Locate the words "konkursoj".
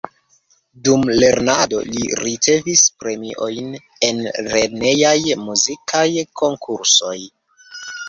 6.45-7.19